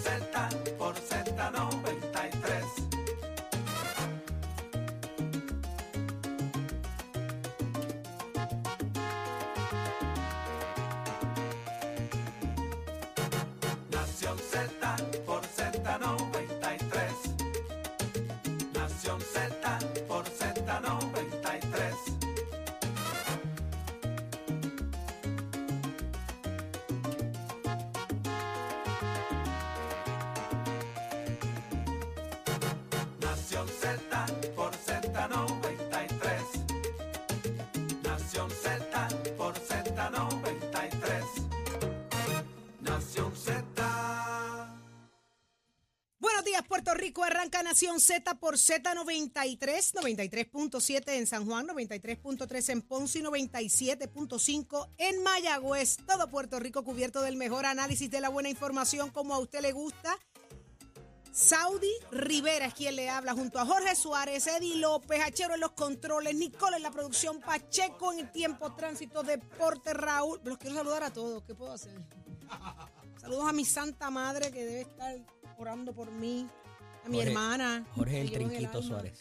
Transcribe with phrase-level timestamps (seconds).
[0.00, 0.39] Z
[47.00, 47.24] Rico.
[47.24, 55.22] Arranca Nación Z por Z93, 93.7 en San Juan, 93.3 en Ponce y 97.5 en
[55.22, 55.96] Mayagüez.
[56.06, 59.72] Todo Puerto Rico cubierto del mejor análisis de la buena información como a usted le
[59.72, 60.18] gusta.
[61.32, 65.72] Saudi Rivera es quien le habla junto a Jorge Suárez, Eddie López, Achero en los
[65.72, 70.40] controles, Nicole en la producción, Pacheco en el tiempo, tránsito, deporte, Raúl.
[70.44, 71.44] Los quiero saludar a todos.
[71.44, 71.94] ¿Qué puedo hacer?
[73.16, 75.16] Saludos a mi santa madre que debe estar
[75.56, 76.46] orando por mí,
[77.10, 77.86] mi Jorge- hermana.
[77.94, 78.82] Jorge el Trinquito.
[78.82, 79.18] Suárez.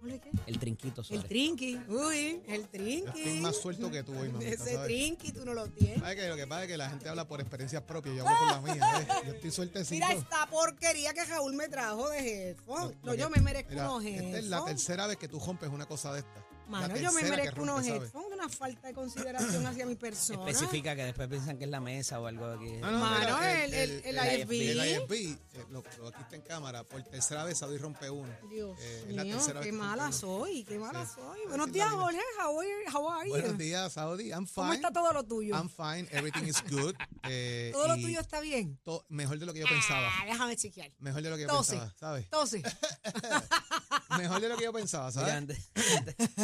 [0.00, 0.30] ¿Jorge qué?
[0.46, 1.28] El Trinquito El Suárez.
[1.28, 3.20] trinqui, uy, el Yo trinqui.
[3.20, 4.86] estoy más suelto que tú hoy, mamita, Ese ¿sabes?
[4.88, 6.00] trinqui tú no lo tienes.
[6.00, 8.36] ¿Sabes que Lo que pasa es que la gente habla por experiencias propias, yo hablo
[8.60, 8.82] por la mía.
[9.06, 9.26] ¿sabes?
[9.26, 9.94] Yo estoy sueltecito.
[10.06, 12.96] Mira esta porquería que Raúl me trajo de headphone.
[13.04, 15.68] No, Lo yo me merezco mira, unos Esta es la tercera vez que tú rompes
[15.70, 16.44] una cosa de esta.
[16.68, 20.48] Mano, yo me merezco unos headphones, una falta de consideración hacia mi persona.
[20.50, 22.70] Especifica que después piensan que es la mesa o algo aquí.
[22.72, 24.52] No, no, Mano, mira, el- el- el IFB.
[24.70, 25.38] El IFB, eh,
[25.70, 28.32] lo, lo aquí está en cámara, por tercera vez Saudi rompe uno.
[28.48, 31.12] Dios Eh, la mío, qué mala rompe soy, qué mala Sí.
[31.16, 31.40] soy.
[31.48, 31.90] Buenos días.
[31.90, 32.18] Jorge.
[32.42, 33.34] How are, how are you?
[33.34, 34.30] Buenos días, Saudi.
[34.30, 34.76] I'm ¿Cómo fine.
[34.76, 35.54] está todo lo tuyo?
[35.54, 36.08] I'm fine.
[36.10, 36.94] Everything is good.
[37.24, 38.80] Eh, ¿Todo lo tuyo está bien?
[38.82, 40.08] to- mejor de lo que yo pensaba.
[40.20, 40.90] Ah, déjame chequear.
[40.98, 42.24] Mejor de lo que yo pensaba, ¿sabes?
[42.24, 42.62] Entonces,
[44.18, 45.56] Mejor de lo que yo pensaba, ¿sabes?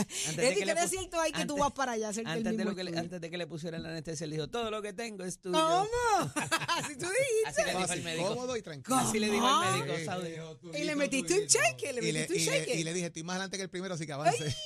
[0.09, 1.93] Antes, antes- antes de Eddie, que ¿qué le decir ahí que tú antes- vas para
[1.93, 3.83] allá a hacerte el antes de, mismo lo que le, antes de que le pusieran
[3.83, 5.59] la anestesia, él dijo, todo lo que tengo es tuyo.
[5.59, 5.89] ¿Cómo?
[6.69, 7.65] Así tú Así dijiste.
[7.67, 8.29] le dijo el médico.
[8.29, 8.97] cómodo y tranquilo.
[8.97, 9.77] Así le dijo el ¿Cómo?
[9.79, 10.05] médico, Sí.
[10.05, 10.29] Saudi.
[10.79, 12.77] Y le metiste un cheque, le Y le, metiste un le, cheque.
[12.81, 14.57] y le dije, estoy más adelante que el primero, así que avance.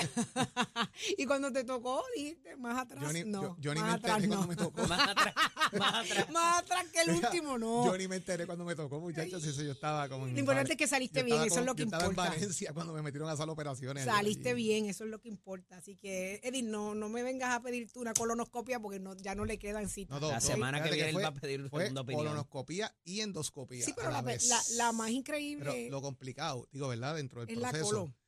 [1.18, 3.42] Y cuando te tocó, dijiste, más atrás, Yo ni, no.
[3.42, 4.46] yo, yo ni me más enteré atrás, cuando no.
[4.48, 4.86] me tocó.
[4.86, 5.34] Más atrás,
[5.78, 6.30] más atrás.
[6.30, 7.84] Más atrás que el Mira, último, no.
[7.86, 9.44] Yo ni me enteré cuando me tocó, muchachos.
[9.44, 11.82] Eso yo estaba como en Lo importante es que saliste bien, eso es lo que
[11.82, 12.32] yo estaba importa.
[12.32, 14.04] en Valencia cuando me metieron a hacer operaciones.
[14.04, 14.62] Saliste allí.
[14.62, 15.76] bien, eso es lo que importa.
[15.76, 19.34] Así que, Eddie, no, no me vengas a pedir tú una colonoscopia porque no, ya
[19.34, 20.20] no le quedan citas.
[20.20, 22.24] No, La semana que viene él va a pedir fue segunda opinión.
[22.24, 24.48] colonoscopía y endoscopía sí, pero a la, la, vez.
[24.48, 27.16] la- la más increíble Pero lo complicado, digo, ¿verdad?
[27.16, 27.70] Dentro del es la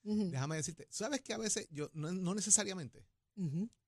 [0.08, 3.06] Déjame decirte, ¿sabes que a veces yo, no, no necesariamente,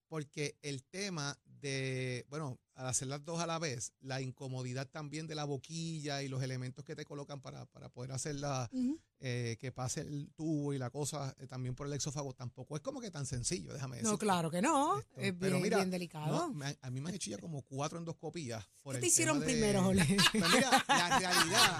[0.08, 5.26] porque el tema de, bueno, al hacer las dos a la vez, la incomodidad también
[5.26, 8.98] de la boquilla y los elementos que te colocan para, para poder hacerla, Ujú.
[9.18, 12.82] eh, que pase el tubo y la cosa eh, también por el exófago, tampoco es
[12.82, 14.10] como que tan sencillo, déjame decir.
[14.10, 14.98] No, claro que no.
[14.98, 16.26] Esto, Es pero bien, mira, bien delicado.
[16.48, 18.64] No, me han- a mí me han hecho ya como cuatro endoscopías.
[18.82, 20.16] Por ¿Qué el te hicieron de- primero, Jorge?
[20.32, 21.78] Pues mira, la realidad,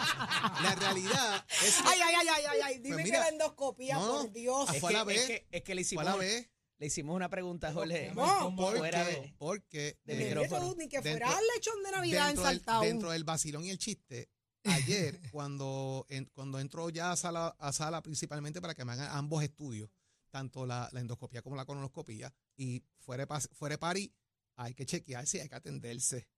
[0.62, 2.78] la realidad es que Ay, ay, ay, ay, ay, ay.
[2.80, 4.74] Dime Pues que la endoscopía, no, por Dios.
[4.74, 5.26] Es fue que, a la es vez.
[5.26, 6.50] que, es que le fue hicimos, a la vez.
[6.80, 8.10] Le hicimos una pregunta a Jorge.
[8.14, 8.72] ¿Cómo?
[8.72, 10.34] Fuera Porque, de- porque de eh,
[10.76, 13.70] Ni que que Dentro- fuera el lechón de Navidad dentro, del, dentro del vacilón y
[13.70, 14.28] el chiste,
[14.64, 19.10] ayer cuando, en- cuando entro ya a sala, a sala principalmente para que me hagan
[19.16, 19.90] ambos estudios,
[20.30, 24.14] tanto la, la endoscopía como la colonoscopía, y fuera, fuera de pari,
[24.56, 26.28] hay que chequearse, hay que atenderse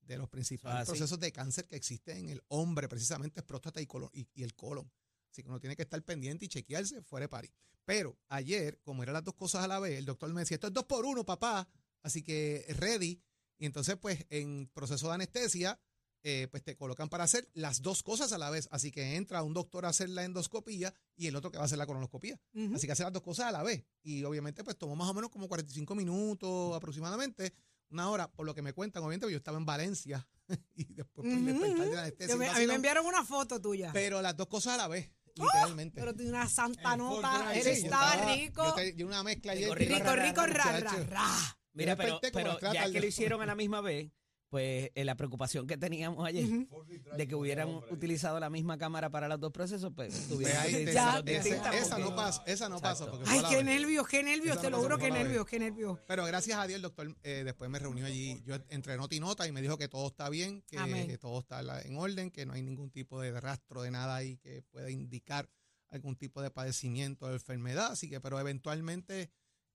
[0.00, 0.92] de los principales Ah, sí.
[0.92, 4.42] procesos de cáncer que existen en el hombre, precisamente es próstata y, colon, y, y
[4.44, 4.90] el colon.
[5.30, 7.50] Así que uno tiene que estar pendiente y chequearse fuera de pari.
[7.84, 10.66] Pero ayer, como eran las dos cosas a la vez, el doctor me decía, esto
[10.68, 11.68] es dos por uno, papá,
[12.02, 13.20] así que ready.
[13.58, 15.78] Y entonces, pues, en proceso de anestesia,
[16.22, 18.68] eh, pues te colocan para hacer las dos cosas a la vez.
[18.70, 21.66] Así que entra un doctor a hacer la endoscopía y el otro que va a
[21.66, 22.38] hacer la colonoscopía.
[22.74, 23.84] Así que hace las dos cosas a la vez.
[24.02, 27.54] Y obviamente, pues tomó más o menos como 45 minutos aproximadamente,
[27.90, 29.02] una hora, por lo que me cuentan.
[29.02, 30.26] Obviamente, yo estaba en Valencia
[30.74, 32.36] y después pues, despertar de la anestesia.
[32.36, 33.90] Me- a mí me enviaron una foto tuya.
[33.92, 36.00] Pero las dos cosas a la vez, literalmente.
[36.00, 37.52] Pero tiene una santa nota.
[37.52, 38.74] Sí, Él estaba rico.
[38.96, 39.70] Yo, una mezcla ayer.
[39.72, 41.04] Rico, Rico, rico, ra, ra, muchacho.
[41.08, 41.26] ra.
[41.72, 42.20] Mira, pero,
[42.72, 44.10] ya que lo hicieron a la misma vez,
[44.50, 46.66] pues eh, la preocupación que teníamos ayer
[47.16, 52.02] de que hubieran utilizado la misma cámara para los dos procesos, pues distintas esa porque-
[52.02, 53.04] no pasa, esa no pasa.
[53.04, 53.10] Exacto.
[53.18, 54.56] porque fue Ay, qué nervios, qué nervios.
[54.56, 55.98] Esa Te no lo juro, qué nervios, qué nervios.
[56.06, 58.42] Pero gracias a Dios el doctor eh, después me reunió allí.
[58.44, 61.60] Yo entré nota y nota y me dijo que todo está bien, que, todo está
[61.82, 65.48] en orden, que no hay ningún tipo de rastro de nada ahí que pueda indicar
[65.90, 67.92] algún tipo de padecimiento o enfermedad.
[67.92, 69.30] Así que, pero eventualmente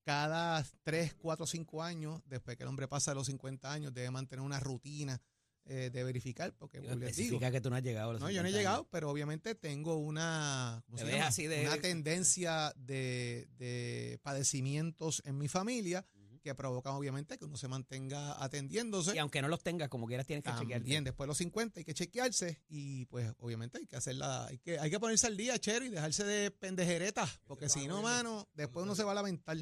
[0.05, 4.11] cada 3, 4, 5 años, después que el hombre pasa de los 50 años, debe
[4.11, 5.19] mantener una rutina
[5.65, 8.43] eh, de verificar, porque digo, Especifica que tú no has llegado a los no, yo
[8.43, 8.59] no he 50 años.
[8.59, 11.27] llegado, pero obviamente tengo una, ¿cómo Te se ves llama?
[11.27, 16.05] así de- una tendencia de, de padecimientos en mi familia
[16.43, 19.15] que provocan obviamente que uno se mantenga atendiéndose.
[19.15, 20.81] Y aunque no los tengas, como quieras, tienes que chequear.
[20.81, 24.59] También después de los 50 hay que chequearse y pues obviamente hay que hacerla, hay
[24.59, 28.47] que, hay que ponerse al día, chero, y dejarse de pendejeretas, porque si no, mano,
[28.53, 29.57] después uno se va a lamentar.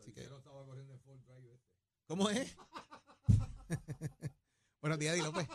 [0.00, 0.28] Así que-
[2.06, 2.56] ¿Cómo es?
[4.80, 5.46] Buenos días, Di López.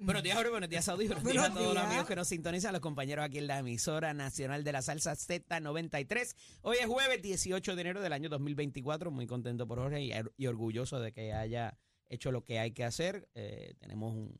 [0.00, 0.50] Buenos días, Jorge.
[0.50, 1.08] Buenos días, Saudi.
[1.08, 3.58] Buenos, Buenos días a todos los amigos que nos sintonizan, los compañeros aquí en la
[3.58, 6.34] emisora nacional de la salsa Z93.
[6.62, 9.10] Hoy es jueves 18 de enero del año 2024.
[9.10, 11.76] Muy contento por Jorge y, y orgulloso de que haya
[12.08, 13.28] hecho lo que hay que hacer.
[13.34, 14.38] Eh, tenemos un-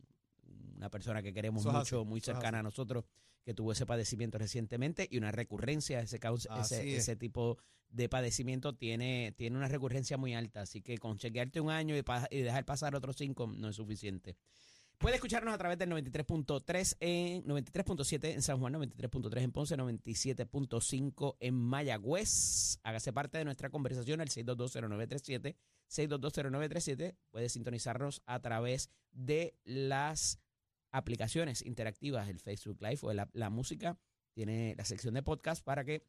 [0.76, 3.04] una persona que queremos Eso mucho, así, muy cercana a nosotros,
[3.48, 6.98] que tuvo ese padecimiento recientemente y una recurrencia, ese, causa, Así ese, es.
[6.98, 7.56] ese tipo
[7.88, 10.60] de padecimiento tiene, tiene una recurrencia muy alta.
[10.60, 13.76] Así que con chequearte un año y, pa- y dejar pasar otros cinco no es
[13.76, 14.36] suficiente.
[14.98, 21.36] Puede escucharnos a través del 93.3 en 93.7 en San Juan, 93.3 en Ponce, 97.5
[21.40, 22.80] en Mayagüez.
[22.82, 25.56] Hágase parte de nuestra conversación al 6220937,
[25.88, 27.16] 6220937.
[27.30, 30.38] Puede sintonizarnos a través de las
[30.90, 33.98] aplicaciones interactivas, el Facebook Live o la, la música.
[34.32, 36.04] Tiene la sección de podcast para que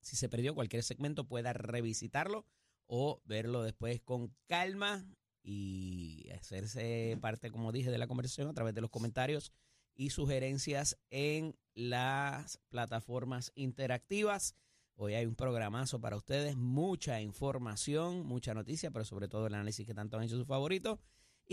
[0.00, 2.46] si se perdió cualquier segmento pueda revisitarlo
[2.86, 5.06] o verlo después con calma
[5.42, 9.52] y hacerse parte, como dije, de la conversación a través de los comentarios
[9.94, 14.54] y sugerencias en las plataformas interactivas.
[14.96, 19.86] Hoy hay un programazo para ustedes, mucha información, mucha noticia, pero sobre todo el análisis
[19.86, 20.98] que tanto han hecho sus favoritos.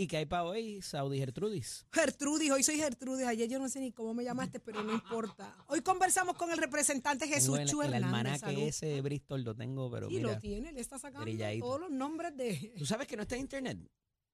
[0.00, 1.84] ¿Y que hay para hoy, Saudi Gertrudis?
[1.92, 3.26] Gertrudis, hoy soy Gertrudis.
[3.26, 5.56] Ayer yo no sé ni cómo me llamaste, pero no importa.
[5.66, 8.40] Hoy conversamos con el representante Jesús el, Chu el Hernández.
[8.44, 11.66] almanaque ese Bristol lo tengo, pero Y mira, lo tiene, le está sacando brilladito.
[11.66, 12.74] todos los nombres de.
[12.78, 13.78] ¿tú sabes que no está en internet?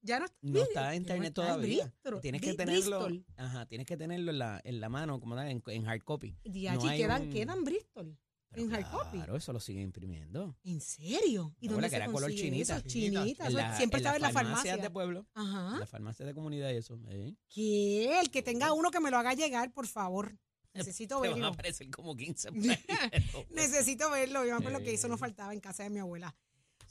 [0.02, 1.84] Ya no, No está en no internet está en todavía.
[1.84, 2.20] Bristol.
[2.20, 3.26] Tienes que tenerlo, Bristol.
[3.38, 6.36] ajá, tienes que tenerlo en la, en la mano, como en, en hard copy.
[6.44, 8.18] No hay quedan, un- quedan Bristol.
[8.54, 9.16] Pero En hard copy.
[9.18, 10.56] Claro, eso lo siguen imprimiendo.
[10.64, 11.54] ¿En serio?
[11.60, 12.76] ¿Y dónde abuela, que se era color consigue chinita.
[12.78, 12.86] eso?
[12.88, 13.22] Chinita.
[13.22, 13.44] Chinita.
[13.44, 14.82] En eso la- siempre en estaba en la las farmacias farmacia.
[14.82, 15.78] de pueblo, en Ajá.
[15.80, 16.98] la farmacia de comunidad y eso.
[17.08, 17.34] ¿eh?
[17.48, 20.38] Que el que tenga uno que me lo haga llegar, por favor.
[20.72, 21.52] Necesito Te van a verlo.
[21.54, 22.78] aparecer como 15 por ahí,
[23.10, 24.44] pero- Necesito verlo.
[24.44, 25.20] Yo me acuerdo que eso nos Eh.
[25.20, 26.34] faltaba en casa de mi abuela.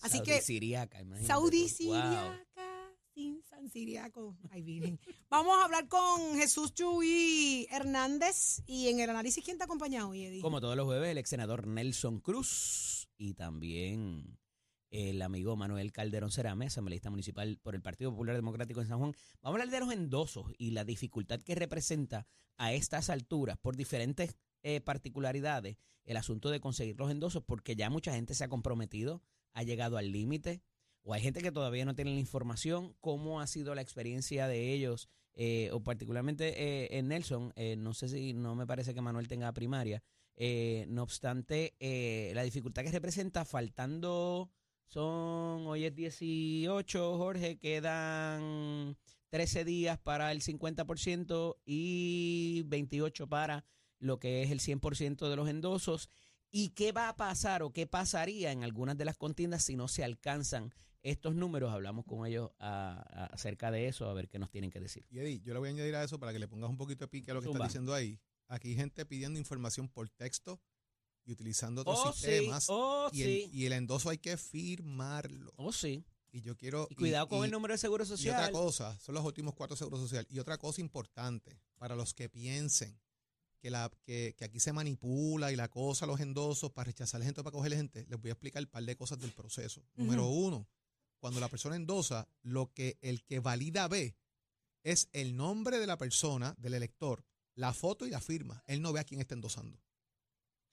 [0.01, 1.85] Así Saudi que Siriaca, imagínate Saudi tú.
[1.85, 1.95] Wow.
[2.01, 2.45] Siriaca,
[3.13, 4.35] sin San Siriaco.
[5.29, 8.63] Vamos a hablar con Jesús Chuy Hernández.
[8.65, 10.41] Y en el análisis, ¿quién te acompaña hoy, Eddie?
[10.41, 14.39] Como todos los jueves, el ex senador Nelson Cruz y también
[14.89, 19.13] el amigo Manuel Calderón Cerame, asambleísta municipal por el Partido Popular Democrático en San Juan.
[19.41, 22.27] Vamos a hablar de los endosos y la dificultad que representa
[22.57, 27.89] a estas alturas por diferentes eh, particularidades el asunto de conseguir los endosos, porque ya
[27.89, 30.61] mucha gente se ha comprometido, ha llegado al límite,
[31.03, 34.73] o hay gente que todavía no tiene la información, cómo ha sido la experiencia de
[34.73, 39.01] ellos, eh, o particularmente eh, en Nelson, eh, no sé si no me parece que
[39.01, 40.03] Manuel tenga primaria,
[40.87, 41.75] no obstante,
[42.33, 44.49] la dificultad que representa faltando,
[44.87, 48.97] son, hoy es 18, Jorge, quedan
[49.29, 53.65] 13 días para el 50% y 28 para
[53.99, 56.09] lo que es el 100% de los endosos.
[56.51, 59.87] ¿Y qué va a pasar o qué pasaría en algunas de las contiendas si no
[59.87, 60.71] se alcanzan
[61.03, 61.71] estos números?
[61.71, 65.05] Hablamos con ellos a- a- acerca de eso, a ver qué nos tienen que decir.
[65.09, 67.03] Y Eddie, yo le voy a añadir a eso para que le pongas un poquito
[67.05, 67.59] de pique a lo que Zumba.
[67.59, 68.19] estás diciendo ahí.
[68.47, 70.59] Aquí hay gente pidiendo información por texto
[71.25, 72.65] y utilizando otros Oh, sí, sistemas.
[72.69, 75.53] oh, y, el, sí, y el endoso hay que firmarlo.
[75.57, 76.05] oh, sí.
[76.31, 76.87] Y yo quiero.
[76.89, 78.51] Y cuidado con y- el número de seguro Y otra social.
[78.51, 80.25] cosa, son los últimos cuatro seguros social.
[80.29, 82.99] Y otra cosa importante, para los que piensen
[83.59, 87.41] que, la, que, que aquí se manipula y la cosa, los endosos, para rechazar gente
[87.41, 89.85] o para coger gente, les voy a explicar un par de cosas del proceso.
[89.95, 90.67] Número uno,
[91.23, 94.17] cuando la persona endosa, lo que el que valida ve
[94.83, 97.23] es el nombre de la persona, del elector,
[97.55, 98.61] la foto y la firma.
[98.67, 99.81] Él no ve a quién está endosando.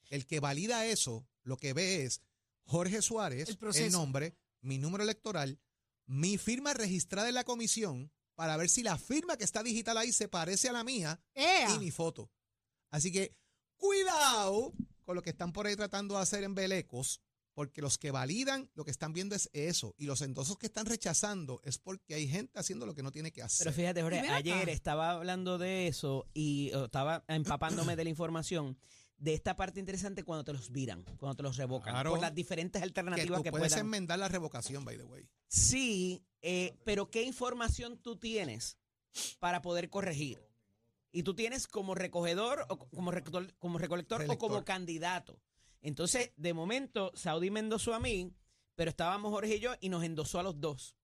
[0.08, 2.20] El que valida eso, lo que ve es
[2.64, 5.60] Jorge Suárez, El nombre, mi número electoral,
[6.06, 10.12] mi firma registrada en la comisión para ver si la firma que está digital ahí
[10.12, 11.76] se parece a la mía ¡Ea!
[11.76, 12.28] y mi foto.
[12.90, 13.36] Así que
[13.76, 14.72] cuidado
[15.04, 17.20] con lo que están por ahí tratando de hacer en Belecos,
[17.54, 19.94] porque los que validan lo que están viendo es eso.
[19.98, 23.32] Y los endosos que están rechazando es porque hay gente haciendo lo que no tiene
[23.32, 23.64] que hacer.
[23.64, 24.36] Pero fíjate, Jorge, acá.
[24.36, 28.78] ayer estaba hablando de eso y oh, estaba empapándome de la información
[29.18, 32.10] de esta parte interesante cuando te los viran, cuando te los revocan, Claro.
[32.12, 33.84] por las diferentes que alternativas tú que, puedes puedan.
[33.86, 35.28] enmendar la revocación, by the way.
[35.46, 38.78] Sí, eh, pero ¿qué información tú tienes
[39.38, 40.40] para poder corregir?
[41.12, 45.38] Y tú tienes como recogedor, o como, recol- como recolector o como candidato.
[45.82, 48.34] Entonces, de momento, Saudi me endosó a mí,
[48.74, 50.96] pero estábamos Jorge y yo y nos endosó a los dos.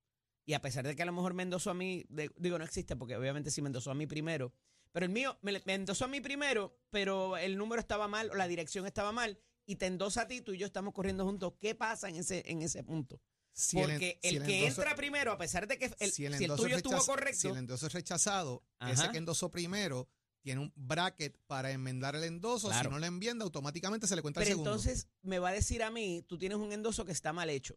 [0.45, 2.65] Y a pesar de que a lo mejor me endosó a mí, de- digo, no
[2.65, 4.53] existe porque obviamente sí me endosó a mí primero,
[4.93, 8.35] pero el mío me, me endosó a mí primero, pero el número estaba mal o
[8.35, 11.55] la dirección estaba mal y te endosa a ti, tú y yo estamos corriendo juntos.
[11.59, 13.21] ¿Qué pasa en ese, en ese punto?
[13.53, 16.13] Si el en- Porque si el, que endoso- entra primero, a pesar de que el,
[16.13, 18.93] si el, si tuyo es estuvo correcto, Si el endoso es rechazado, Ajá.
[18.93, 20.09] ese que endosó primero
[20.47, 22.69] tiene un bracket para enmendar el endoso.
[22.69, 22.89] Claro.
[22.89, 24.71] Si no le enmienda, automáticamente se le cuenta el segundo.
[24.71, 27.77] entonces me va a decir a mí, tú tienes un endoso que está mal hecho,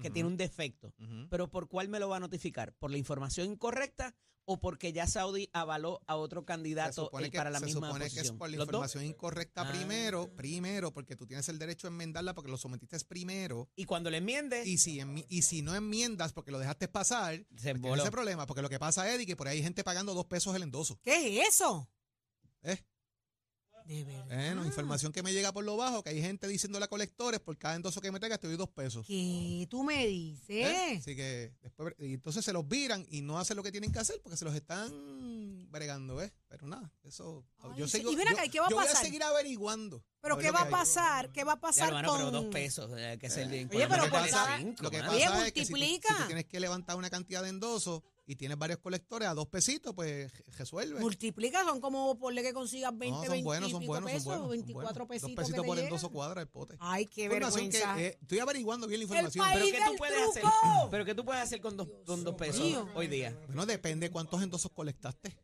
[0.00, 0.94] que tiene un defecto.
[1.28, 2.72] Pero ¿por cuál me lo va a notificar?
[2.78, 4.14] ¿Por la información incorrecta
[4.50, 8.04] o porque ya Saudi avaló a otro candidato eh, que, para la se misma supone
[8.04, 8.38] que es posición?
[8.38, 9.70] por la información incorrecta Ah.
[9.70, 13.68] primero, primero, porque tú tienes el derecho a enmendarla porque lo sometiste primero.
[13.76, 17.44] Y cuando le enmiende, Y si, enmi- y si no enmiendas porque lo dejaste pasar,
[17.58, 18.46] se pues ese problema.
[18.46, 20.98] Porque lo que pasa, Eddie, que por ahí hay gente pagando dos pesos el endoso.
[21.02, 21.86] ¿Qué es eso?
[22.62, 22.78] ¿Eh?
[23.84, 24.26] De verdad.
[24.26, 27.56] Bueno, información que me llega por lo bajo, que hay gente diciéndole a colectores, por
[27.56, 29.06] cada endoso que me traigas te doy dos pesos.
[29.06, 30.46] ¿Qué tú me dices?
[30.50, 30.98] ¿Eh?
[31.00, 33.98] Así que después, y entonces se los viran y no hacen lo que tienen que
[33.98, 34.92] hacer porque se los están
[35.70, 36.32] bregando, ¿ves?
[36.48, 37.46] Pero nada, eso.
[37.60, 39.22] Ay, yo sigo, Y ven acá, yo- ¿y qué va a yo voy a seguir
[39.22, 40.04] averiguando.
[40.20, 41.32] ¿Pero qué va que a pasar?
[41.32, 42.18] ¿Qué va a Ya, pasar hermano, con...?
[42.18, 43.70] pero dos pesos, eh, hay que ser bien.
[43.72, 44.02] Oye, lo pero
[44.58, 45.12] cinco, Lo que mano.
[45.12, 46.16] Oye, pasa es que si tú, si multiplica.
[46.18, 49.94] tú tienes que levantar una cantidad de endosos y tienes varios colectores a dos pesitos,
[49.94, 51.00] pues resuelve.
[51.00, 54.12] Multiplica, son como por que consigas 20, No, 20 son buenos, y son buenos, son
[54.14, 54.42] pesos, buenos.
[54.42, 55.08] son 24 buenos.
[55.08, 56.14] pesitos Dos pesitos que por te endoso llegan.
[56.14, 56.76] cuadra el pote.
[56.78, 58.02] Ay, qué Información que, vergüenza.
[58.02, 59.44] eh, estoy averiguando bien la El información.
[59.46, 60.42] país Pero ¿qué tú puedes hacer?
[60.42, 60.88] truco.
[60.90, 62.86] Pero ¿qué tú puedes hacer con dos, con dos pesos mío.
[62.94, 63.34] hoy día?
[63.46, 65.34] Bueno, depende cuántos endosos colectaste.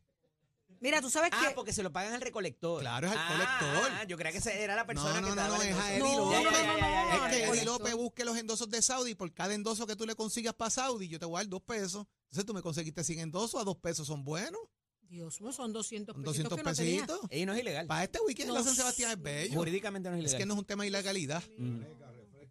[0.85, 1.55] Mira, tú sabes Ah, que...
[1.55, 2.81] porque se lo pagan al recolector.
[2.83, 3.91] Claro, es al Ah, colector.
[3.95, 5.95] ah, yo creía que esa era la persona No, no, que no, no, es a.
[5.95, 6.41] Eddie López.
[6.45, 7.65] Es que Eddie.
[7.65, 10.71] López busque los endosos de Saudi y por cada endoso que tú le consigas para
[10.71, 12.07] Saudi, yo te voy a dar dos pesos.
[12.25, 14.61] Entonces tú me conseguiste 100 endosos a dos pesos, son buenos.
[15.09, 17.07] Dios mío, son 200 Son pesitos 200 que no tenía.
[17.07, 17.33] pesitos.
[17.33, 17.87] Y no es ilegal.
[17.87, 19.55] Para este weekend No la San Sebastián es bello.
[19.59, 20.39] Jurídicamente no es Es ilegal.
[20.41, 21.81] que no es un tema de ilegalidad, Mm.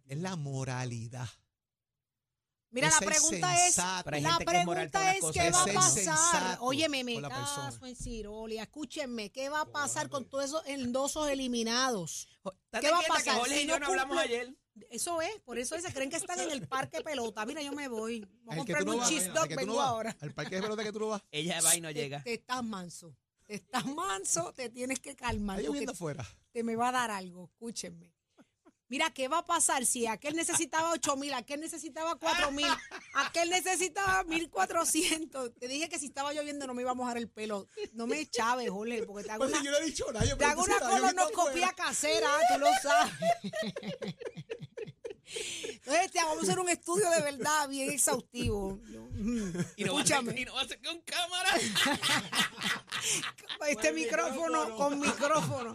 [0.08, 1.28] es la moralidad.
[2.74, 4.04] Mira, Es la pregunta es, sensato.
[4.04, 5.90] Pero hay la gente que es moral para pregunta es qué va a pasar.
[5.92, 7.70] sensato Óyeme, me con la persona.
[7.70, 8.62] caso en Cirolia.
[8.64, 12.28] Escúchenme, ¿qué va a pasar con todos esos endosos eliminados?
[12.44, 14.54] Estate ¿Qué va a quieta que pasar Jorge si y yo no no hablamos ayer.
[14.90, 17.46] Eso es, por eso se creen que están en el parque pelota.
[17.46, 18.26] Mira, yo me voy.
[18.42, 19.66] Voy a Al que comprarme tú no un vas, cheese al dog, que tú no
[19.66, 20.16] vengo vas, ahora.
[20.20, 21.22] Al parque de pelota que tú no vas.
[21.30, 22.22] Ella va y no Te, llega.
[22.24, 23.16] te estás manso.
[23.46, 25.62] Te estás manso, te tienes que calmar.
[25.64, 26.26] Porque afuera.
[26.50, 27.44] te me va a dar algo.
[27.52, 28.13] Escúchenme.
[28.94, 32.68] Mira, ¿qué va a pasar si aquel necesitaba 8 mil, aquel necesitaba 4 mil,
[33.14, 35.52] aquel necesitaba 1400?
[35.58, 37.66] Te dije que si estaba lloviendo no me iba a mojar el pelo.
[37.94, 40.24] No me chaves, Jorge, porque te hago Pues una, si yo no he dicho nada,
[40.24, 43.12] yo te hago una colonoscopia casera, tú lo sabes.
[45.72, 48.78] Entonces te vamos a hacer un estudio de verdad bien exhaustivo.
[48.92, 49.08] Yo,
[49.76, 50.40] Y no, va a ser, Escúchame.
[50.40, 51.50] y no va a ser con cámara.
[53.68, 55.74] este micrófono con micrófono.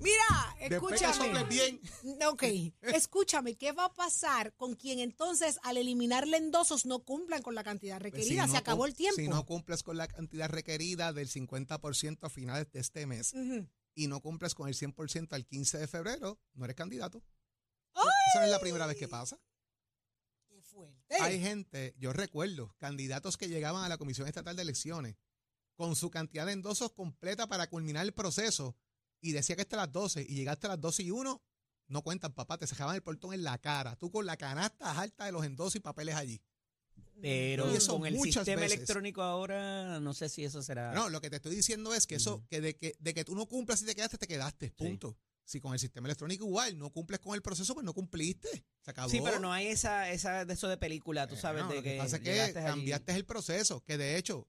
[0.00, 1.44] Mira, escúchame.
[1.44, 1.80] bien.
[2.26, 2.42] Ok,
[2.82, 7.64] escúchame, ¿qué va a pasar con quien entonces al eliminarle endosos no cumplan con la
[7.64, 8.44] cantidad Pues requerida?
[8.46, 9.16] si Se acabó el tiempo.
[9.16, 13.34] Si no cumples con la cantidad requerida del 50% a finales de este mes
[13.94, 17.22] y no cumples con el 100% al 15 de febrero, no eres candidato.
[17.94, 19.38] Eso no es la primera vez que pasa.
[20.48, 21.14] Qué fuerte.
[21.20, 25.16] Hay gente, yo recuerdo, candidatos que llegaban a la Comisión Estatal de Elecciones
[25.76, 28.76] con su cantidad de endosos completa para culminar el proceso
[29.28, 31.42] y decía que hasta las 12 y llegaste a las 12 y 1,
[31.88, 33.96] no cuentan, papá, te sacaban el portón en la cara.
[33.96, 36.42] Tú con la canasta alta de los endosos y papeles allí.
[37.20, 38.76] Pero Y eso con el sistema veces.
[38.78, 40.92] electrónico ahora, no sé si eso será.
[40.92, 43.34] No, lo que te estoy diciendo es que eso, que de que, de que tú
[43.34, 45.16] no cumplas y te quedaste, te quedaste, punto.
[45.46, 48.64] Si con el sistema electrónico igual no cumples con el proceso, pues no cumpliste.
[48.82, 49.10] Se acabó.
[49.10, 51.82] sí, pero no hay esa, esa de eso de película, tú sabes, Bueno, de lo
[51.82, 52.52] que que, pasa es que allí.
[52.54, 54.48] cambiaste el proceso, que de hecho,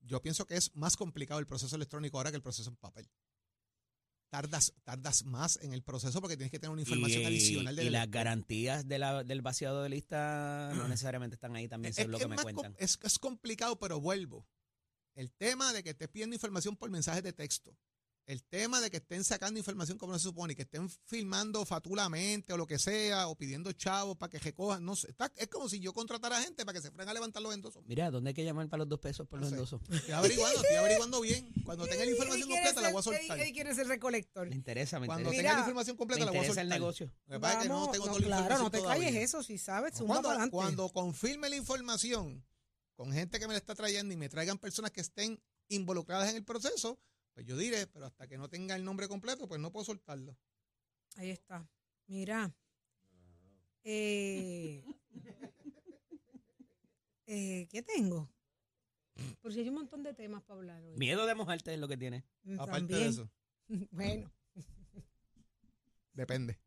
[0.00, 3.06] yo pienso que es más complicado el proceso electrónico ahora que el proceso en papel.
[4.30, 7.84] Tardas, tardas más en el proceso porque tienes que tener una información y, adicional y
[7.84, 11.96] del las garantías de la- del vaciado de lista no necesariamente están ahí también, Es,
[11.96, 12.76] según lo que me cuentan.
[12.78, 14.46] es- es complicado, pero vuelvo.
[15.16, 17.76] El tema de que estés pidiendo información por mensajes de texto.
[18.30, 21.64] El tema de que estén sacando información como no se supone, y que estén filmando
[21.66, 24.84] fatulamente o lo que sea, o pidiendo chavos para que recojan.
[24.84, 25.10] No sé.
[25.10, 27.82] Está- es como si yo contratara gente para que se fueran a levantar los endosos.
[27.86, 29.56] Mira, ¿dónde hay que llamar para los dos pesos por No los sé.
[29.56, 29.80] endosos?
[29.90, 31.52] Estoy averiguando, estoy averiguando bien.
[31.64, 33.40] Cuando tenga la información completa, la voy a ser- soltar.
[33.40, 34.48] Él, quiere ser recolector.
[34.48, 35.42] Me interesa, me Cuando interesa.
[35.42, 36.62] Tenga la información Me completa, la voy a soltar.
[36.64, 37.12] el negocio.
[37.40, 39.06] Pasa es que no Vamos, tengo no, toda la claro, información no te todavía.
[39.08, 42.44] calles eso, si sabes, zumba Cuando, para cuando confirme la información
[42.94, 46.36] con gente que me la está trayendo y me traigan personas que estén involucradas en
[46.36, 46.98] el proceso,
[47.34, 50.36] pues yo diré, pero hasta que no tenga el nombre completo, pues no puedo soltarlo.
[51.16, 51.68] Ahí está.
[52.06, 52.54] Mira.
[53.82, 54.84] Eh,
[57.26, 58.30] eh, ¿Qué tengo?
[59.40, 60.96] Por si hay un montón de temas para hablar hoy.
[60.96, 62.24] Miedo de mojarte es lo que tiene.
[62.42, 63.00] Mm, Aparte también.
[63.00, 63.30] de eso,
[63.90, 64.32] Bueno.
[66.12, 66.58] depende.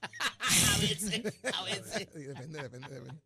[0.00, 2.08] A veces, a veces.
[2.12, 3.20] Sí, depende, depende, depende.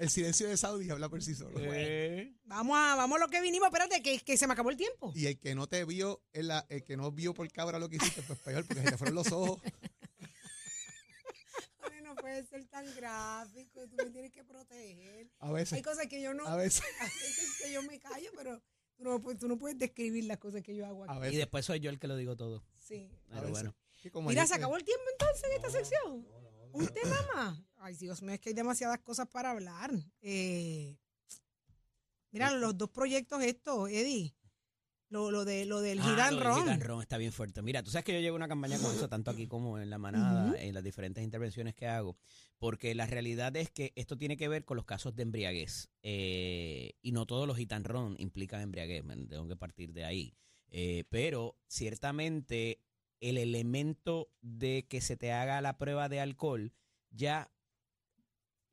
[0.00, 1.60] El silencio de Saudi habla por sí solo.
[1.62, 3.66] Eh, Vamos a, vamos a lo que vinimos.
[3.68, 5.12] Espérate, que, que se me acabó el tiempo.
[5.14, 6.50] Y el que no te vio, el
[6.84, 9.30] que no vio por cabra lo que hiciste, pues peor, porque se te fueron los
[9.30, 9.60] ojos.
[11.92, 13.86] Ay, no puede ser tan gráfico.
[13.88, 15.30] Tú me tienes que proteger.
[15.38, 16.46] A Hay veces, cosas que yo no.
[16.46, 18.62] a veces, Hay veces que yo me callo, pero
[18.96, 21.18] tú no, tú no puedes describir las cosas que yo hago a aquí.
[21.18, 21.38] y veces.
[21.38, 22.64] después soy yo el que lo digo todo.
[22.74, 23.10] Sí.
[23.30, 23.74] a Pero bueno.
[24.26, 26.26] Mira, se acabó el tiempo entonces en esta sección.
[26.72, 27.62] Un tema más.
[27.78, 29.90] Ay, Dios mío, es que hay demasiadas cosas para hablar.
[30.20, 30.96] Eh,
[32.30, 34.34] mira, los dos proyectos estos, Eddie.
[35.08, 37.62] Lo, lo, de, lo del Ah, Hit and lo del and Run está bien fuerte.
[37.62, 39.98] Mira, tú sabes que yo llevo una campaña con eso, tanto aquí como en la
[39.98, 42.16] manada, en las diferentes intervenciones que hago,
[42.58, 45.88] porque la realidad es que esto tiene que ver con los casos de embriaguez.
[46.02, 50.36] eh, y no todos los hit and run implican embriaguez, tengo que partir de ahí.
[50.68, 52.80] Eh, pero ciertamente
[53.20, 56.72] el elemento de que se te haga la prueba de alcohol
[57.10, 57.50] ya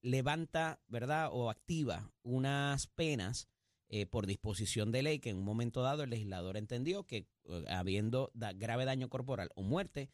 [0.01, 1.30] levanta, ¿verdad?
[1.32, 3.48] O activa unas penas
[3.89, 7.66] eh, por disposición de ley que en un momento dado el legislador entendió que eh,
[7.70, 10.10] habiendo da- grave daño corporal o muerte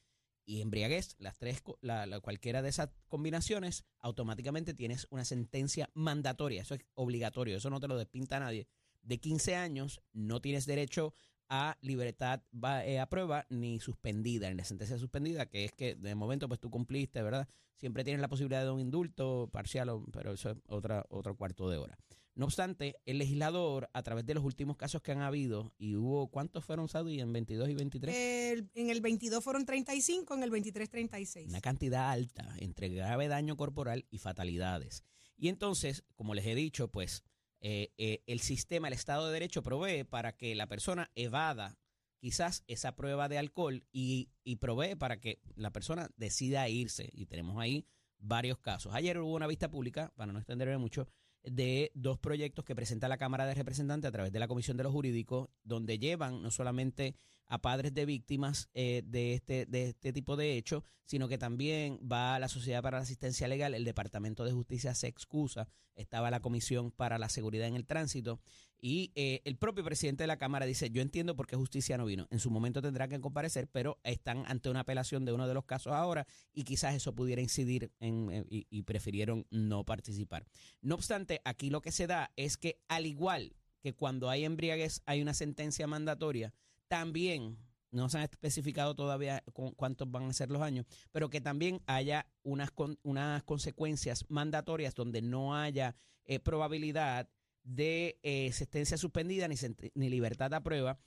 [0.45, 6.61] y embriaguez, las tres, la- cualquiera de esas combinaciones, automáticamente tienes una sentencia mandatoria.
[6.61, 8.67] Eso es obligatorio, eso no te lo despinta nadie.
[9.01, 11.13] De 15 años no tienes derecho
[11.49, 15.95] a libertad va- eh, a prueba ni suspendida, en la sentencia suspendida, que es que
[15.95, 17.47] de momento pues tú cumpliste, ¿verdad?
[17.75, 21.69] Siempre tienes la posibilidad de un indulto parcial, o- pero eso es otra, otro cuarto
[21.69, 21.97] de hora.
[22.35, 26.29] No obstante, el legislador, a través de los últimos casos que han habido, y hubo,
[26.29, 28.15] ¿cuántos fueron, Saudi, en 22 y 23?
[28.15, 31.49] El- en el 22 fueron 35, en el 23 36.
[31.49, 35.03] Una cantidad alta entre grave daño corporal y fatalidades.
[35.37, 37.23] Y entonces, como les he dicho, pues
[37.65, 41.79] eh, eh, el sistema, el Estado de Derecho provee para que la persona evada
[42.19, 47.09] quizás esa prueba de alcohol y, y provee para que la persona decida irse.
[47.13, 47.87] Y tenemos ahí
[48.19, 48.93] varios casos.
[48.93, 51.07] Ayer hubo una vista pública, para no extenderme mucho,
[51.43, 54.83] de dos proyectos que presenta la Cámara de Representantes a través de la Comisión de
[54.83, 57.15] los Jurídicos, donde llevan no solamente
[57.53, 61.99] a padres de víctimas eh, de, este, de este tipo de hechos, sino que también
[61.99, 66.31] va a la Sociedad para la Asistencia Legal, el Departamento de Justicia se excusa, estaba
[66.31, 68.39] la Comisión para la Seguridad en el Tránsito,
[68.81, 72.05] y eh, el propio presidente de la Cámara dice, yo entiendo por qué justicia no
[72.05, 75.53] vino, en su momento tendrá que comparecer, pero están ante una apelación de uno de
[75.53, 80.47] los casos ahora y quizás eso pudiera incidir en, eh, y, y prefirieron no participar.
[80.81, 85.03] No obstante, aquí lo que se da es que al igual que cuando hay embriaguez
[85.05, 86.51] hay una sentencia mandatoria,
[86.97, 87.57] también,
[87.89, 91.81] no se han especificado todavía cu- cuántos van a ser los años, pero que también
[91.87, 92.69] haya unas,
[93.01, 97.27] unas consecuencias mandatorias donde no haya eh, probabilidad
[97.63, 98.51] de eh,
[98.95, 99.55] suspendida ni,
[99.95, 100.99] ni libertad a prueba,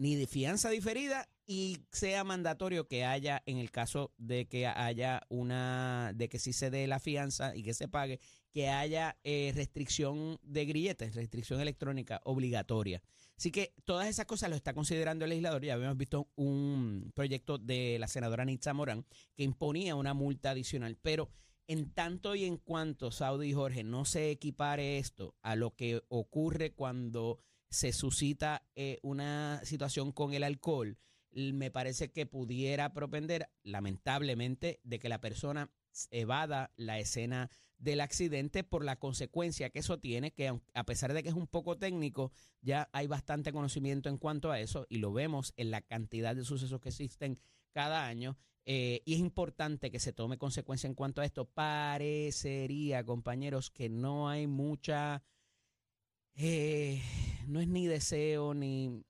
[0.00, 5.20] ni de fianza diferida y sea mandatorio que haya, en el caso de que haya
[5.28, 8.18] una, de que sí se dé la fianza y que se pague,
[8.50, 13.02] que haya eh, restricción de grilletes, restricción electrónica obligatoria.
[13.36, 15.62] Así que todas esas cosas lo está considerando el legislador.
[15.62, 19.04] Ya habíamos visto un proyecto de la senadora Nitza Morán
[19.36, 21.28] que imponía una multa adicional, pero
[21.66, 26.00] en tanto y en cuanto, Saudi y Jorge, no se equipare esto a lo que
[26.08, 27.38] ocurre cuando
[27.70, 30.98] se suscita eh, una situación con el alcohol,
[31.32, 35.70] me parece que pudiera propender, lamentablemente, de que la persona
[36.10, 41.22] evada la escena del accidente por la consecuencia que eso tiene, que a pesar de
[41.22, 45.12] que es un poco técnico, ya hay bastante conocimiento en cuanto a eso y lo
[45.12, 47.38] vemos en la cantidad de sucesos que existen
[47.72, 48.36] cada año.
[48.66, 51.46] eh, y es importante que se tome consecuencia en cuanto a esto.
[51.46, 55.22] Parecería, compañeros, que no hay mucha,
[56.34, 57.02] eh,
[57.46, 59.02] no es ni deseo ni,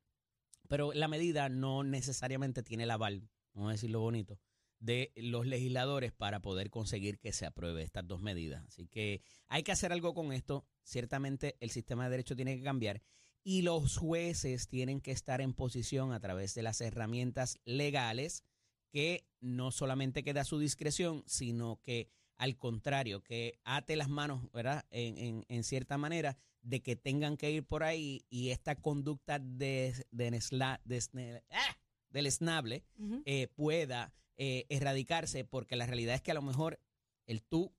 [0.68, 4.38] pero la medida no necesariamente tiene el aval, vamos a decirlo bonito,
[4.78, 8.64] de los legisladores para poder conseguir que se apruebe estas dos medidas.
[8.66, 10.64] Así que hay que hacer algo con esto.
[10.82, 13.02] Ciertamente el sistema de derecho tiene que cambiar
[13.44, 18.44] y los jueces tienen que estar en posición a través de las herramientas legales
[18.90, 24.50] que no solamente queda a su discreción, sino que al contrario, que ate las manos,
[24.52, 24.86] ¿verdad?
[24.90, 29.38] En, en- en cierta manera, de que tengan que ir por ahí y esta conducta
[29.38, 31.76] de, de nesla- desne- ¡ah!
[32.10, 32.84] del esnable
[33.26, 36.80] eh, pueda eh, erradicarse, porque la realidad es que a lo mejor
[37.26, 37.72] el tú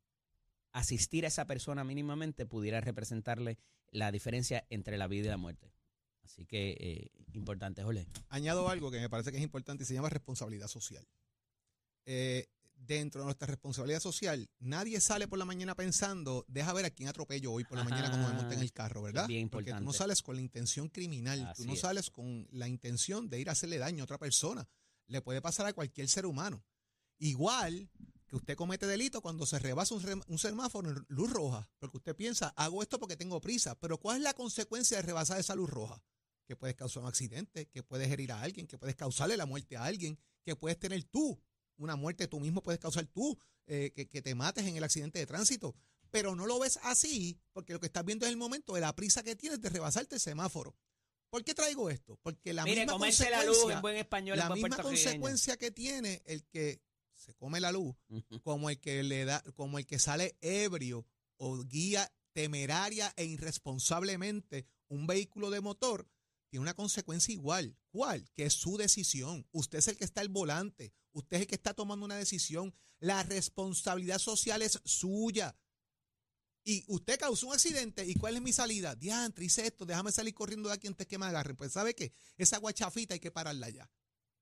[0.73, 3.57] asistir a esa persona mínimamente pudiera representarle
[3.89, 5.73] la diferencia entre la vida y la muerte.
[6.23, 8.07] Así que eh, importante, Jorge.
[8.29, 11.05] Añado algo que me parece que es importante y se llama responsabilidad social.
[12.05, 12.47] Eh,
[12.83, 17.07] dentro de nuestra responsabilidad social, nadie sale por la mañana pensando, deja ver a quién
[17.09, 19.27] atropello hoy por la mañana cuando me en el carro, ¿verdad?
[19.49, 21.79] Porque tú no sales con la intención criminal, Así tú no es.
[21.79, 24.67] sales con la intención de ir a hacerle daño a otra persona.
[25.07, 26.63] Le puede pasar a cualquier ser humano.
[27.19, 27.89] Igual
[28.27, 31.97] que usted comete delito cuando se rebasa un, rem- un semáforo en luz roja, porque
[31.97, 35.53] usted piensa, hago esto porque tengo prisa, pero ¿cuál es la consecuencia de rebasar esa
[35.53, 36.01] luz roja?
[36.47, 39.77] Que puedes causar un accidente, que puedes herir a alguien, que puedes causarle la muerte
[39.77, 41.39] a alguien, que puedes tener tú
[41.83, 45.19] una muerte tú mismo, puedes causar tú, eh, que, que te mates en el accidente
[45.19, 45.75] de tránsito.
[46.09, 48.93] Pero no lo ves así, porque lo que estás viendo es el momento de la
[48.95, 50.75] prisa que tienes de rebasarte el semáforo.
[51.29, 52.17] ¿Por qué traigo esto?
[52.21, 54.83] Porque la Mire, misma comerse la luz consecuencia- en buen español, en la buen misma
[54.83, 56.81] consecuencia que tiene el que
[57.13, 57.95] se come la luz,
[58.43, 61.05] como el que le da, como el que sale ebrio
[61.37, 66.07] o guía temeraria e irresponsablemente un vehículo de motor,
[66.51, 67.77] tiene una consecuencia igual.
[67.91, 68.29] ¿Cuál?
[68.33, 69.47] Que es su decisión.
[69.51, 70.93] Usted es el que está al volante.
[71.13, 72.75] Usted es el que está tomando una decisión.
[72.99, 75.57] La responsabilidad social es suya.
[76.65, 78.05] Y usted causó un accidente.
[78.05, 78.95] ¿Y cuál es mi salida?
[78.95, 79.85] Diantre, hice esto.
[79.85, 81.55] Déjame salir corriendo de aquí antes que me agarren.
[81.55, 82.11] Pues, ¿sabe qué?
[82.37, 83.89] Esa guachafita hay que pararla ya.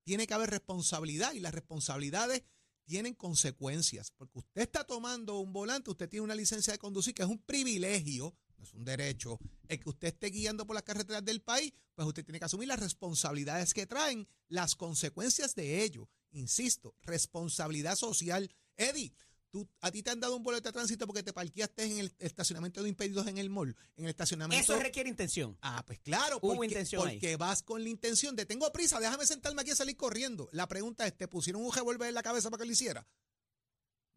[0.03, 2.41] Tiene que haber responsabilidad y las responsabilidades
[2.85, 4.09] tienen consecuencias.
[4.09, 7.37] Porque usted está tomando un volante, usted tiene una licencia de conducir, que es un
[7.37, 9.39] privilegio, no es un derecho.
[9.67, 12.67] El que usted esté guiando por las carreteras del país, pues usted tiene que asumir
[12.67, 16.09] las responsabilidades que traen, las consecuencias de ello.
[16.31, 18.51] Insisto, responsabilidad social.
[18.75, 19.13] Eddie,
[19.49, 22.13] tú, a ti te han dado un boleto de tránsito porque te parqueaste en el
[22.19, 24.73] estacionamiento de impedidos en el mall, en el estacionamiento.
[24.73, 25.57] Eso requiere intención.
[25.61, 27.15] Ah, pues claro, Hubo porque, intención ahí.
[27.15, 30.49] porque vas con la intención de tengo prisa, déjame sentarme aquí y salir corriendo.
[30.51, 33.07] La pregunta es, ¿te pusieron un revólver en la cabeza para que lo hiciera?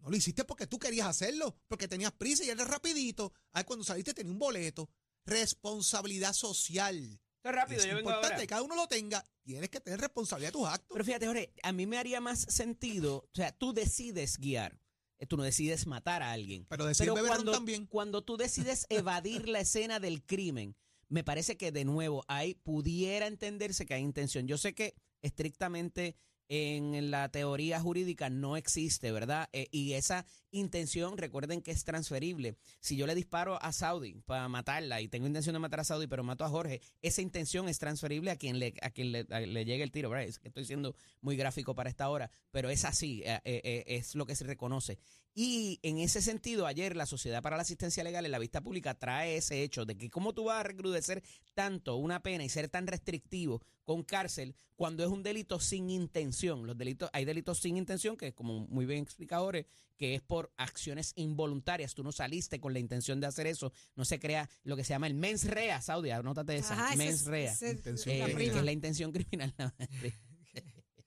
[0.02, 3.32] No lo hiciste porque tú querías hacerlo, porque tenías prisa y era rapidito.
[3.52, 4.90] Ah, cuando saliste tenía un boleto.
[5.24, 7.20] Responsabilidad social.
[7.36, 8.40] Esto es rápido, es yo vengo importante ahora.
[8.40, 9.24] que cada uno lo tenga.
[9.44, 10.88] Tienes que tener responsabilidad de tus actos.
[10.92, 14.78] Pero fíjate, Jorge, a mí me haría más sentido, o sea, tú decides guiar,
[15.18, 16.66] eh, tú no decides matar a alguien.
[16.68, 17.86] Pero Pero cuando, también.
[17.86, 20.76] cuando tú decides evadir la escena del crimen,
[21.08, 24.48] me parece que de nuevo ahí pudiera entenderse que hay intención.
[24.48, 26.16] Yo sé que estrictamente
[26.54, 29.48] en la teoría jurídica no existe, ¿verdad?
[29.54, 32.56] Eh, y esa intención, recuerden que es transferible.
[32.80, 36.06] Si yo le disparo a Saudi para matarla y tengo intención de matar a Saudi,
[36.06, 39.40] pero mato a Jorge, esa intención es transferible a quien le, a quien le, a-
[39.40, 40.16] le llegue el tiro.
[40.16, 43.84] Es que estoy siendo muy gráfico para esta hora, pero es así, eh, eh, eh,
[43.86, 44.98] es lo que se reconoce.
[45.34, 48.98] Y en ese sentido, ayer la Sociedad para la Asistencia Legal en la vista pública
[48.98, 51.22] trae ese hecho de que cómo tú vas a recrudecer
[51.54, 56.66] tanto una pena y ser tan restrictivo con cárcel cuando es un delito sin intención.
[56.66, 60.41] Los delitos, hay delitos sin intención, que como muy bien explicado Jorge, que es por
[60.56, 61.94] acciones involuntarias.
[61.94, 63.72] Tú no saliste con la intención de hacer eso.
[63.96, 66.96] No se crea lo que se llama el mens rea, Saudi, anótate esa, Ajá, ese
[66.98, 67.52] mens es- rea.
[67.52, 67.70] ese
[68.06, 69.54] Eh, la que es la intención criminal
[70.00, 70.12] de,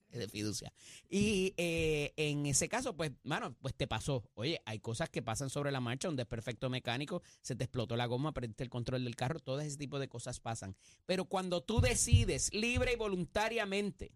[0.19, 0.71] de fiducia.
[1.09, 4.23] Y eh, en ese caso, pues, mano, pues te pasó.
[4.35, 8.05] Oye, hay cosas que pasan sobre la marcha, un desperfecto mecánico, se te explotó la
[8.05, 10.75] goma, perdiste el control del carro, todo ese tipo de cosas pasan.
[11.05, 14.13] Pero cuando tú decides libre y voluntariamente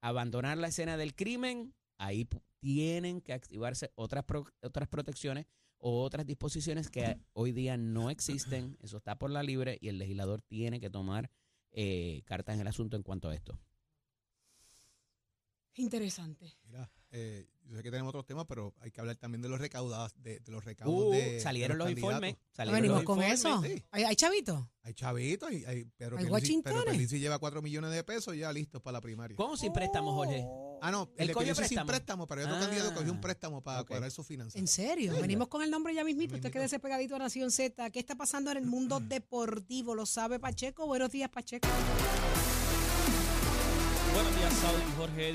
[0.00, 2.28] abandonar la escena del crimen, ahí
[2.58, 5.46] tienen que activarse otras, pro- otras protecciones
[5.78, 8.76] o otras disposiciones que hoy día no existen.
[8.80, 11.30] Eso está por la libre y el legislador tiene que tomar
[11.70, 13.58] eh, cartas en el asunto en cuanto a esto.
[15.74, 16.56] Interesante.
[16.64, 19.60] Mira, eh, yo sé que tenemos otros temas, pero hay que hablar también de los
[19.60, 22.36] recaudados, de, de los recaudos Uh, de salieron de los informes.
[22.52, 23.40] salieron Venimos los con informes.
[23.40, 23.62] eso.
[23.62, 23.84] sí.
[23.90, 24.70] ¿Hay, hay chavito?
[24.82, 26.38] Hay chavitos, hay, hay- pero Hay pero
[27.18, 29.36] lleva 4 millones de pesos ya listos para la primaria.
[29.36, 30.46] ¿Cómo sin préstamos, Jorge?
[30.80, 31.86] Ah, no, El el, de sin préstamo.
[31.86, 33.88] préstamo, pero el otro Ah, candidato cogió un préstamo para ok.
[33.88, 34.56] cuadrar sus finanzas.
[34.58, 35.12] ¿En serio?
[35.20, 36.36] Venimos con el nombre ya mismito.
[36.36, 37.90] Usted quédese pegadito a Nación Z.
[37.90, 39.94] ¿Qué está pasando en el mundo deportivo?
[39.94, 40.86] ¿Lo sabe Pacheco?
[40.86, 41.68] Buenos días, Pacheco.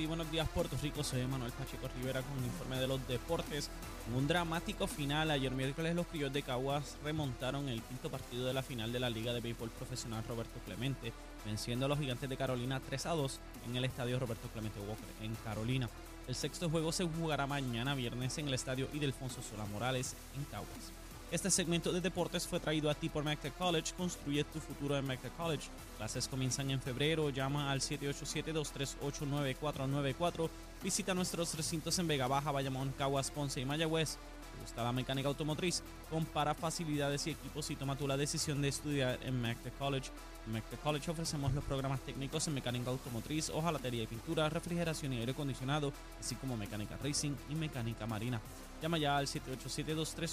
[0.08, 1.04] Buenos días, Puerto Rico.
[1.04, 3.70] Soy Manuel Pacheco Rivera con un informe de los deportes.
[4.08, 8.54] En un dramático final, ayer miércoles los Criollos de Caguas remontaron el quinto partido de
[8.54, 11.12] la final de la Liga de Béisbol Profesional Roberto Clemente,
[11.46, 15.06] venciendo a los Gigantes de Carolina 3 a 2 en el estadio Roberto Clemente Walker
[15.22, 15.90] en Carolina.
[16.28, 21.03] El sexto juego se jugará mañana viernes en el estadio Idelfonso Sola Morales en Caguas.
[21.34, 23.96] Este segmento de deportes fue traído a ti por McTech College.
[23.98, 25.68] Construye tu futuro en McTech College.
[25.98, 27.32] Clases comienzan en febrero.
[27.32, 30.48] Llama al 787-238-9494.
[30.84, 34.20] Visita nuestros recintos en Vega Baja, Bayamón, Caguas, Ponce y Mayagüez.
[34.64, 35.84] ¿Te gusta la mecánica automotriz?
[36.10, 40.10] Compara facilidades y equipos y toma tú la decisión de estudiar en McTech College.
[40.48, 45.18] En McTech College ofrecemos los programas técnicos en mecánica automotriz, hojalatería y pintura, refrigeración y
[45.18, 48.40] aire acondicionado, así como mecánica racing y mecánica marina.
[48.82, 50.24] Llama ya al 787-238-9494.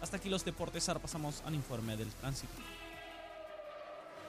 [0.00, 2.52] Hasta aquí los deportes, ahora pasamos al informe del tránsito.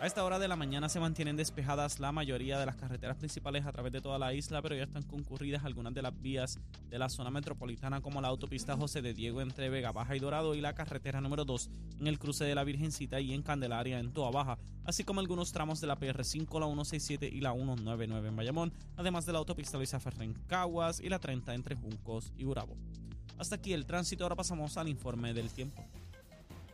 [0.01, 3.67] A esta hora de la mañana se mantienen despejadas la mayoría de las carreteras principales
[3.67, 6.59] a través de toda la isla, pero ya están concurridas algunas de las vías
[6.89, 10.55] de la zona metropolitana como la autopista José de Diego entre Vega Baja y Dorado
[10.55, 14.11] y la carretera número 2 en el cruce de la Virgencita y en Candelaria en
[14.11, 18.35] Toa Baja, así como algunos tramos de la PR5, la 167 y la 199 en
[18.35, 22.75] Bayamón, además de la autopista Luisa Ferrer Caguas y la 30 entre Juncos y Burabo.
[23.37, 25.85] Hasta aquí el tránsito, ahora pasamos al informe del tiempo.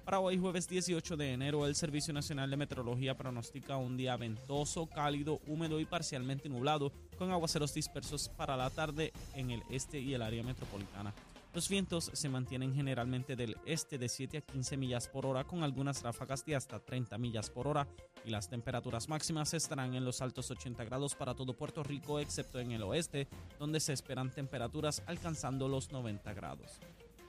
[0.08, 4.88] Para hoy, jueves 18 de enero, el Servicio Nacional de Meteorología pronostica un día ventoso,
[4.88, 10.14] cálido, húmedo y parcialmente nublado, con aguaceros dispersos para la tarde en el este y
[10.14, 11.14] el área metropolitana.
[11.54, 15.62] Los vientos se mantienen generalmente del este de 7 a 15 millas por hora, con
[15.62, 17.86] algunas ráfagas de hasta 30 millas por hora,
[18.24, 22.62] y las temperaturas máximas estarán en los altos 80 grados para todo Puerto Rico, excepto
[22.62, 23.28] en el oeste,
[23.60, 26.80] donde se esperan temperaturas alcanzando los 90 grados.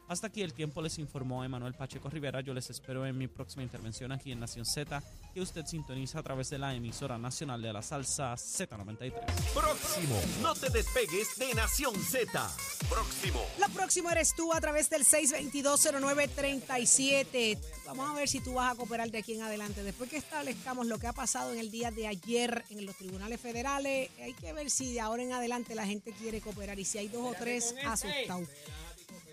[0.09, 2.41] Hasta aquí el tiempo les informó Emanuel Pacheco Rivera.
[2.41, 5.03] Yo les espero en mi próxima intervención aquí en Nación Z,
[5.35, 9.13] que usted sintoniza a través de la emisora nacional de la salsa Z93.
[9.53, 10.19] Próximo.
[10.41, 12.51] No te despegues de Nación Z.
[12.89, 13.45] Próximo.
[13.61, 17.59] Lo próximo eres tú a través del 6220937.
[17.85, 19.83] Vamos a ver si tú vas a cooperar de aquí en adelante.
[19.83, 23.43] Después que establezcamos lo que ha pasado en el día de ayer en los tribunales
[23.43, 26.97] federales, hay que ver si de ahora en adelante la gente quiere cooperar y si
[26.97, 28.49] hay dos o tres asustados.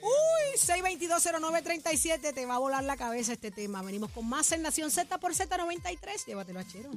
[0.06, 3.82] Uy, 6220937, te va a volar la cabeza este tema.
[3.82, 6.26] Venimos con más en Nación Z por Z93.
[6.28, 6.92] Llévatelo a Chero.